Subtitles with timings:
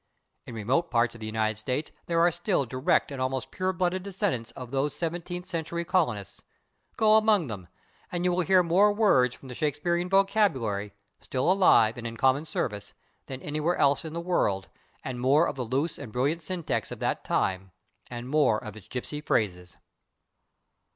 [0.47, 4.01] In remote parts of the United States there are still direct and almost pure blooded
[4.01, 6.41] descendants of those seventeenth century colonists.
[6.97, 7.67] Go among them,
[8.11, 12.47] and you will hear more words from the Shakespearean vocabulary, still alive and in common
[12.47, 12.95] service,
[13.27, 14.69] than anywhere else in the world,
[15.03, 17.69] and more of the loose and brilliant syntax of that time,
[18.09, 19.77] and more of its gipsy phrases.